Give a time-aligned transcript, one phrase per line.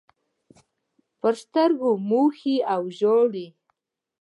[1.19, 3.47] پر سترګو موښي او ژاړي.